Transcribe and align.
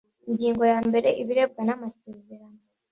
ingingo 0.29 0.63
ya 0.71 0.79
mbere 0.87 1.09
ibirebwa 1.21 1.61
n 1.65 1.69
amasezerano 1.75 2.59